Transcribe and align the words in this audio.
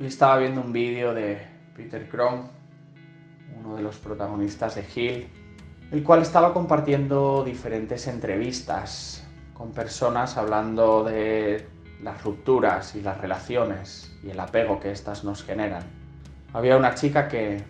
Estaba 0.00 0.36
viendo 0.36 0.60
un 0.60 0.74
vídeo 0.74 1.14
de 1.14 1.40
Peter 1.74 2.06
Cron, 2.06 2.50
uno 3.58 3.76
de 3.76 3.82
los 3.82 3.96
protagonistas 3.96 4.74
de 4.74 4.84
Hill, 4.94 5.26
el 5.90 6.02
cual 6.04 6.20
estaba 6.20 6.52
compartiendo 6.52 7.42
diferentes 7.42 8.06
entrevistas 8.06 9.26
con 9.54 9.72
personas 9.72 10.36
hablando 10.36 11.02
de 11.02 11.66
las 12.02 12.22
rupturas 12.22 12.94
y 12.94 13.00
las 13.00 13.18
relaciones 13.18 14.14
y 14.22 14.28
el 14.28 14.38
apego 14.38 14.78
que 14.80 14.90
éstas 14.90 15.24
nos 15.24 15.42
generan. 15.42 15.84
Había 16.52 16.76
una 16.76 16.94
chica 16.94 17.26
que, 17.26 17.64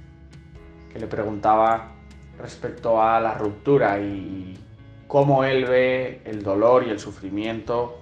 que 0.93 0.99
le 0.99 1.07
preguntaba 1.07 1.93
respecto 2.41 3.01
a 3.01 3.21
la 3.21 3.35
ruptura 3.35 4.01
y 4.01 4.59
cómo 5.07 5.45
él 5.45 5.65
ve 5.65 6.23
el 6.25 6.43
dolor 6.43 6.85
y 6.89 6.91
el 6.91 6.99
sufrimiento 6.99 8.01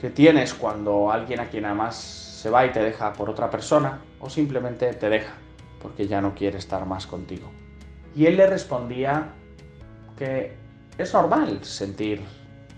que 0.00 0.10
tienes 0.10 0.54
cuando 0.54 1.10
alguien 1.10 1.40
a 1.40 1.46
quien 1.46 1.64
amas 1.64 2.33
se 2.44 2.50
va 2.50 2.66
y 2.66 2.72
te 2.72 2.80
deja 2.80 3.14
por 3.14 3.30
otra 3.30 3.48
persona 3.48 4.02
o 4.20 4.28
simplemente 4.28 4.92
te 4.92 5.08
deja 5.08 5.32
porque 5.80 6.06
ya 6.06 6.20
no 6.20 6.34
quiere 6.34 6.58
estar 6.58 6.84
más 6.84 7.06
contigo. 7.06 7.50
Y 8.14 8.26
él 8.26 8.36
le 8.36 8.46
respondía 8.46 9.28
que 10.14 10.54
es 10.98 11.14
normal 11.14 11.64
sentir 11.64 12.20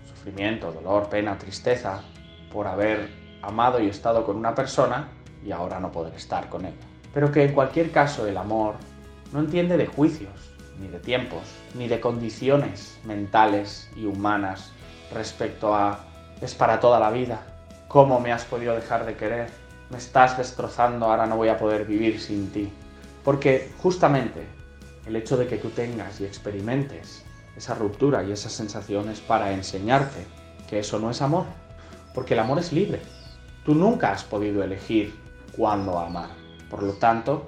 sufrimiento, 0.07 0.71
dolor, 0.71 1.09
pena, 1.09 1.37
tristeza 1.37 2.01
por 2.49 2.65
haber 2.65 3.09
amado 3.41 3.81
y 3.81 3.89
estado 3.89 4.25
con 4.25 4.37
una 4.37 4.55
persona 4.55 5.09
y 5.43 5.51
ahora 5.51 5.81
no 5.81 5.91
poder 5.91 6.13
estar 6.13 6.47
con 6.47 6.63
ella. 6.63 6.87
Pero 7.13 7.29
que 7.29 7.43
en 7.43 7.51
cualquier 7.51 7.91
caso 7.91 8.25
el 8.25 8.37
amor 8.37 8.75
no 9.33 9.41
entiende 9.41 9.75
de 9.75 9.87
juicios, 9.87 10.53
ni 10.79 10.87
de 10.87 10.99
tiempos, 10.99 11.43
ni 11.75 11.89
de 11.89 11.99
condiciones 11.99 12.97
mentales 13.03 13.91
y 13.97 14.05
humanas 14.05 14.71
respecto 15.13 15.75
a 15.75 16.05
es 16.39 16.55
para 16.55 16.79
toda 16.79 17.01
la 17.01 17.11
vida, 17.11 17.41
¿Cómo 17.87 18.19
me 18.19 18.33
has 18.33 18.43
podido 18.43 18.75
dejar 18.75 19.05
de 19.05 19.15
querer? 19.15 19.49
Me 19.89 19.97
estás 19.97 20.37
destrozando, 20.37 21.05
ahora 21.05 21.25
no 21.25 21.37
voy 21.37 21.49
a 21.49 21.57
poder 21.57 21.85
vivir 21.85 22.19
sin 22.19 22.51
ti. 22.51 22.71
Porque 23.23 23.71
justamente 23.81 24.45
el 25.05 25.15
hecho 25.15 25.37
de 25.37 25.47
que 25.47 25.57
tú 25.57 25.69
tengas 25.69 26.19
y 26.19 26.25
experimentes 26.25 27.23
esa 27.55 27.73
ruptura 27.73 28.23
y 28.23 28.31
esas 28.31 28.51
sensaciones 28.51 29.19
para 29.19 29.51
enseñarte 29.51 30.25
que 30.69 30.79
eso 30.79 30.99
no 30.99 31.09
es 31.09 31.21
amor. 31.21 31.45
Porque 32.13 32.33
el 32.33 32.39
amor 32.39 32.59
es 32.59 32.73
libre. 32.73 33.01
Tú 33.65 33.75
nunca 33.75 34.11
has 34.11 34.23
podido 34.23 34.63
elegir 34.63 35.13
cuándo 35.55 35.97
amar. 35.99 36.29
Por 36.69 36.83
lo 36.83 36.93
tanto, 36.93 37.47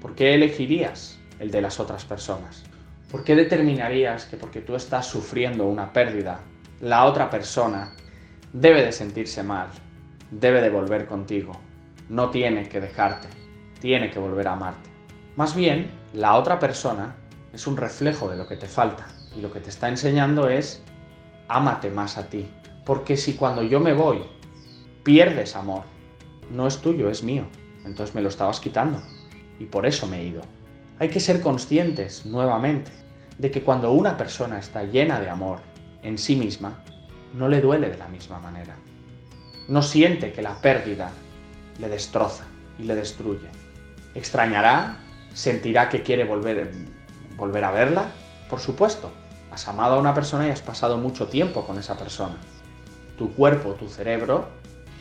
¿por 0.00 0.14
qué 0.14 0.34
elegirías 0.34 1.18
el 1.38 1.50
de 1.50 1.62
las 1.62 1.80
otras 1.80 2.04
personas? 2.04 2.64
¿Por 3.10 3.24
qué 3.24 3.34
determinarías 3.34 4.26
que 4.26 4.36
porque 4.36 4.60
tú 4.60 4.76
estás 4.76 5.06
sufriendo 5.06 5.66
una 5.66 5.92
pérdida, 5.92 6.40
la 6.80 7.04
otra 7.06 7.30
persona 7.30 7.92
debe 8.52 8.84
de 8.84 8.92
sentirse 8.92 9.42
mal, 9.42 9.68
debe 10.30 10.60
de 10.60 10.70
volver 10.70 11.06
contigo, 11.06 11.52
no 12.08 12.30
tiene 12.30 12.68
que 12.68 12.80
dejarte, 12.80 13.28
tiene 13.80 14.10
que 14.10 14.18
volver 14.18 14.48
a 14.48 14.52
amarte. 14.52 14.90
Más 15.36 15.54
bien, 15.54 15.90
la 16.12 16.36
otra 16.36 16.58
persona 16.58 17.14
es 17.52 17.66
un 17.66 17.76
reflejo 17.76 18.28
de 18.28 18.36
lo 18.36 18.46
que 18.46 18.56
te 18.56 18.66
falta 18.66 19.06
y 19.36 19.40
lo 19.40 19.52
que 19.52 19.60
te 19.60 19.70
está 19.70 19.88
enseñando 19.88 20.48
es 20.48 20.82
ámate 21.48 21.90
más 21.90 22.18
a 22.18 22.28
ti. 22.28 22.48
Porque 22.84 23.16
si 23.16 23.34
cuando 23.34 23.62
yo 23.62 23.80
me 23.80 23.92
voy 23.92 24.22
pierdes 25.02 25.56
amor, 25.56 25.82
no 26.50 26.66
es 26.66 26.78
tuyo, 26.78 27.10
es 27.10 27.22
mío. 27.22 27.44
Entonces 27.84 28.14
me 28.14 28.22
lo 28.22 28.28
estabas 28.28 28.60
quitando 28.60 29.00
y 29.58 29.64
por 29.66 29.86
eso 29.86 30.06
me 30.06 30.20
he 30.20 30.26
ido. 30.26 30.42
Hay 30.98 31.08
que 31.08 31.20
ser 31.20 31.40
conscientes 31.40 32.26
nuevamente 32.26 32.90
de 33.38 33.50
que 33.50 33.62
cuando 33.62 33.92
una 33.92 34.16
persona 34.16 34.58
está 34.58 34.84
llena 34.84 35.20
de 35.20 35.30
amor 35.30 35.60
en 36.02 36.18
sí 36.18 36.36
misma, 36.36 36.82
no 37.34 37.48
le 37.48 37.60
duele 37.60 37.88
de 37.88 37.96
la 37.96 38.08
misma 38.08 38.38
manera. 38.38 38.76
No 39.70 39.82
siente 39.82 40.32
que 40.32 40.42
la 40.42 40.60
pérdida 40.60 41.12
le 41.78 41.88
destroza 41.88 42.42
y 42.76 42.82
le 42.82 42.96
destruye. 42.96 43.46
Extrañará, 44.16 44.96
sentirá 45.32 45.88
que 45.88 46.02
quiere 46.02 46.24
volver, 46.24 46.72
volver 47.36 47.62
a 47.62 47.70
verla. 47.70 48.06
Por 48.48 48.58
supuesto, 48.58 49.12
has 49.52 49.68
amado 49.68 49.94
a 49.94 50.00
una 50.00 50.12
persona 50.12 50.48
y 50.48 50.50
has 50.50 50.60
pasado 50.60 50.98
mucho 50.98 51.28
tiempo 51.28 51.64
con 51.64 51.78
esa 51.78 51.96
persona. 51.96 52.36
Tu 53.16 53.32
cuerpo, 53.32 53.74
tu 53.74 53.88
cerebro, 53.88 54.48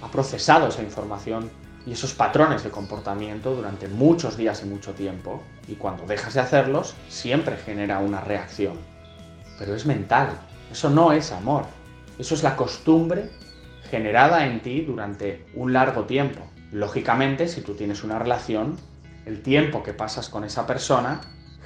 ha 0.03 0.11
procesado 0.11 0.67
esa 0.67 0.83
información 0.83 1.49
y 1.87 1.93
esos 1.93 2.13
patrones 2.13 2.63
de 2.63 2.69
comportamiento 2.69 3.55
durante 3.55 3.87
muchos 3.87 4.37
días 4.37 4.61
y 4.61 4.67
mucho 4.67 4.93
tiempo, 4.93 5.41
y 5.67 5.77
cuando 5.77 6.05
dejas 6.05 6.35
de 6.35 6.41
hacerlos, 6.41 6.93
siempre 7.07 7.57
genera 7.57 7.97
una 7.97 8.21
reacción. 8.21 8.77
Pero 9.57 9.73
es 9.73 9.87
mental, 9.87 10.29
eso 10.71 10.91
no 10.91 11.11
es 11.11 11.31
amor, 11.31 11.65
eso 12.19 12.35
es 12.35 12.43
la 12.43 12.55
costumbre 12.55 13.31
generada 13.89 14.45
en 14.45 14.61
ti 14.61 14.81
durante 14.81 15.45
un 15.55 15.73
largo 15.73 16.05
tiempo. 16.05 16.41
Lógicamente, 16.71 17.47
si 17.47 17.61
tú 17.61 17.73
tienes 17.73 18.03
una 18.03 18.19
relación, 18.19 18.77
el 19.25 19.41
tiempo 19.41 19.83
que 19.83 19.93
pasas 19.93 20.29
con 20.29 20.43
esa 20.43 20.65
persona 20.67 21.21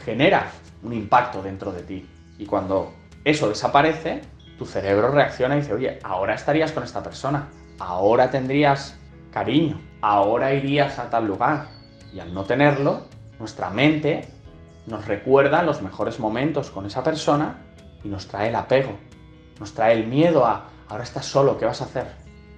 genera 0.06 0.52
un 0.82 0.94
impacto 0.94 1.42
dentro 1.42 1.72
de 1.72 1.84
ti. 1.84 2.10
Y 2.38 2.46
cuando 2.46 2.94
eso 3.24 3.50
desaparece, 3.50 4.22
tu 4.58 4.66
cerebro 4.66 5.10
reacciona 5.10 5.56
y 5.56 5.62
dice, 5.62 5.74
oye, 5.74 6.00
ahora 6.04 6.36
estarías 6.36 6.72
con 6.72 6.84
esta 6.84 7.04
persona, 7.04 7.50
ahora 7.80 8.30
tendrías 8.30 8.98
cariño, 9.32 9.80
ahora 10.02 10.54
irías 10.54 11.00
a 11.00 11.10
tal 11.10 11.28
lugar. 11.28 11.68
Y 12.14 12.20
al 12.20 12.34
no 12.34 12.44
tenerlo, 12.44 13.08
nuestra 13.40 13.70
mente 13.70 14.28
nos 14.86 15.06
recuerda 15.08 15.64
los 15.64 15.82
mejores 15.82 16.20
momentos 16.20 16.70
con 16.70 16.86
esa 16.86 17.04
persona 17.04 17.58
y 18.04 18.10
nos 18.10 18.28
trae 18.28 18.50
el 18.50 18.56
apego, 18.56 18.98
nos 19.60 19.74
trae 19.74 19.94
el 19.94 20.08
miedo 20.08 20.46
a, 20.46 20.70
ahora 20.94 21.06
estás 21.06 21.26
solo, 21.26 21.58
¿qué 21.58 21.66
vas 21.66 21.82
a 21.82 21.86
hacer? 21.86 22.06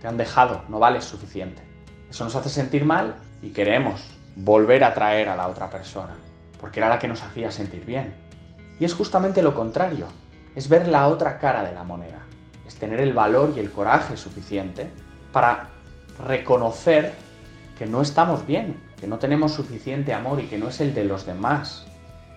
Te 0.02 0.10
han 0.10 0.18
dejado, 0.18 0.64
no 0.68 0.78
vales 0.78 1.06
suficiente. 1.06 1.62
Eso 2.10 2.26
nos 2.26 2.36
hace 2.36 2.50
sentir 2.50 2.84
mal 2.84 3.16
y 3.42 3.52
queremos 3.52 4.04
volver 4.36 4.84
a 4.84 4.94
traer 4.94 5.30
a 5.30 5.38
la 5.38 5.48
otra 5.48 5.70
persona, 5.70 6.16
porque 6.60 6.82
era 6.82 6.90
la 6.90 7.00
que 7.00 7.08
nos 7.08 7.24
hacía 7.24 7.50
sentir 7.50 7.86
bien. 7.86 8.14
Y 8.78 8.84
es 8.84 8.94
justamente 8.94 9.42
lo 9.42 9.56
contrario, 9.56 10.08
es 10.54 10.68
ver 10.68 10.90
la 10.90 11.08
otra 11.08 11.40
cara 11.40 11.64
de 11.64 11.74
la 11.74 11.86
moneda, 11.86 12.26
es 12.68 12.76
tener 12.76 13.00
el 13.00 13.14
valor 13.14 13.54
y 13.56 13.60
el 13.60 13.72
coraje 13.72 14.18
suficiente 14.18 14.92
para 15.32 15.70
reconocer 16.28 17.14
que 17.78 17.86
no 17.86 18.02
estamos 18.02 18.46
bien, 18.46 18.84
que 19.00 19.08
no 19.08 19.18
tenemos 19.18 19.54
suficiente 19.54 20.14
amor 20.14 20.42
y 20.42 20.48
que 20.48 20.58
no 20.58 20.68
es 20.68 20.82
el 20.82 20.94
de 20.94 21.06
los 21.06 21.26
demás 21.26 21.88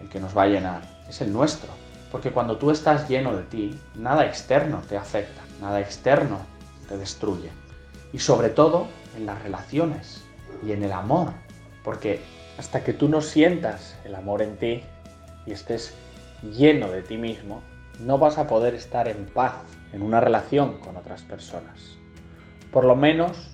el 0.01 0.09
que 0.09 0.21
nos 0.21 0.37
va 0.37 0.45
a 0.45 0.47
llenar, 0.47 0.83
es 1.09 1.21
el 1.23 1.33
nuestro. 1.33 1.71
Porque 2.11 2.31
cuando 2.31 2.57
tú 2.57 2.71
estás 2.71 3.09
lleno 3.09 3.37
de 3.37 3.43
ti, 3.45 3.79
nada 3.95 4.27
externo 4.27 4.83
te 4.89 4.97
afecta, 4.97 5.43
nada 5.61 5.81
externo 5.81 6.39
te 6.89 6.97
destruye. 6.97 7.51
Y 8.13 8.19
sobre 8.19 8.49
todo 8.49 8.87
en 9.17 9.27
las 9.27 9.43
relaciones 9.43 10.25
y 10.67 10.73
en 10.73 10.83
el 10.83 10.93
amor. 10.93 11.33
Porque 11.85 12.21
hasta 12.59 12.83
que 12.83 12.93
tú 12.93 13.09
no 13.09 13.21
sientas 13.21 13.97
el 14.05 14.15
amor 14.15 14.43
en 14.43 14.57
ti 14.57 14.83
y 15.47 15.53
estés 15.53 15.95
lleno 16.43 16.91
de 16.91 17.03
ti 17.03 17.19
mismo, 17.19 17.63
no 18.01 18.17
vas 18.17 18.39
a 18.39 18.47
poder 18.47 18.75
estar 18.75 19.09
en 19.09 19.27
paz 19.27 19.55
en 19.93 20.03
una 20.03 20.21
relación 20.21 20.79
con 20.79 20.97
otras 20.97 21.23
personas. 21.23 21.97
Por 22.73 22.85
lo 22.85 22.97
menos 22.97 23.51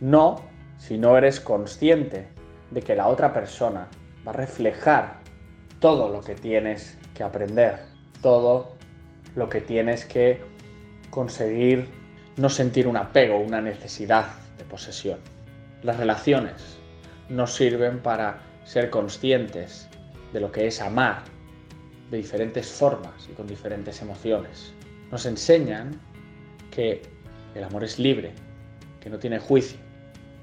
no 0.00 0.42
si 0.78 0.98
no 0.98 1.16
eres 1.16 1.40
consciente 1.40 2.28
de 2.70 2.82
que 2.82 2.94
la 2.94 3.08
otra 3.08 3.32
persona 3.32 3.88
va 4.26 4.32
a 4.32 4.36
reflejar 4.36 5.18
todo 5.80 6.08
lo 6.08 6.20
que 6.20 6.34
tienes 6.34 6.98
que 7.14 7.22
aprender 7.22 7.95
todo 8.22 8.76
lo 9.34 9.48
que 9.48 9.60
tienes 9.60 10.04
que 10.04 10.40
conseguir 11.10 11.88
no 12.36 12.48
sentir 12.50 12.86
un 12.86 12.96
apego, 12.96 13.38
una 13.38 13.60
necesidad 13.60 14.26
de 14.58 14.64
posesión. 14.64 15.18
Las 15.82 15.96
relaciones 15.96 16.78
nos 17.28 17.54
sirven 17.54 18.00
para 18.00 18.40
ser 18.64 18.90
conscientes 18.90 19.88
de 20.32 20.40
lo 20.40 20.52
que 20.52 20.66
es 20.66 20.80
amar 20.80 21.22
de 22.10 22.18
diferentes 22.18 22.66
formas 22.66 23.28
y 23.30 23.32
con 23.32 23.46
diferentes 23.46 24.02
emociones. 24.02 24.72
Nos 25.10 25.26
enseñan 25.26 26.00
que 26.70 27.02
el 27.54 27.64
amor 27.64 27.84
es 27.84 27.98
libre, 27.98 28.32
que 29.00 29.08
no 29.10 29.18
tiene 29.18 29.38
juicio, 29.38 29.78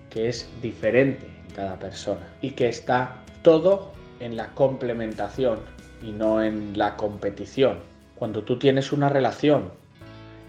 que 0.10 0.30
es 0.30 0.50
diferente 0.62 1.28
en 1.28 1.56
cada 1.56 1.78
persona 1.78 2.28
y 2.42 2.52
que 2.52 2.70
está 2.70 3.24
todo 3.42 3.92
en 4.20 4.36
la 4.38 4.54
complementación 4.54 5.60
y 6.04 6.12
no 6.12 6.44
en 6.44 6.78
la 6.78 6.96
competición. 6.98 7.80
Cuando 8.16 8.44
tú 8.44 8.60
tienes 8.60 8.92
una 8.92 9.10
relación 9.10 9.72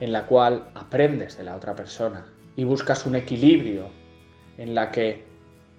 en 0.01 0.13
la 0.13 0.27
cual 0.27 0.69
aprendes 0.75 1.39
de 1.39 1.45
la 1.45 1.57
otra 1.57 1.75
persona 1.75 2.27
y 2.57 2.65
buscas 2.65 3.07
un 3.07 3.15
equilibrio 3.15 3.89
en 4.59 4.75
la 4.75 4.91
que 4.91 5.25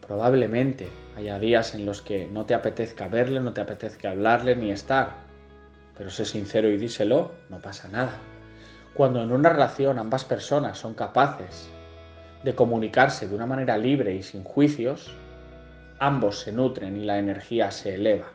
probablemente 0.06 0.88
haya 1.18 1.40
días 1.40 1.76
en 1.76 1.86
los 1.86 2.02
que 2.02 2.28
no 2.28 2.46
te 2.46 2.54
apetezca 2.54 3.08
verle, 3.08 3.40
no 3.40 3.54
te 3.54 3.62
apetezca 3.62 4.12
hablarle 4.12 4.56
ni 4.56 4.72
estar, 4.72 5.26
pero 5.98 6.10
sé 6.10 6.26
sincero 6.26 6.70
y 6.70 6.78
díselo, 6.78 7.32
no 7.50 7.60
pasa 7.60 7.88
nada. 7.88 8.18
Cuando 8.94 9.22
en 9.22 9.32
una 9.32 9.50
relación 9.50 10.00
ambas 10.00 10.24
personas 10.24 10.78
son 10.78 10.94
capaces 10.94 11.70
de 12.44 12.56
comunicarse 12.56 13.28
de 13.28 13.36
una 13.36 13.46
manera 13.46 13.78
libre 13.78 14.14
y 14.14 14.24
sin 14.24 14.44
juicios, 14.44 15.14
ambos 16.00 16.40
se 16.40 16.52
nutren 16.52 16.96
y 16.98 17.06
la 17.06 17.18
energía 17.18 17.72
se 17.72 17.96
eleva. 17.96 18.35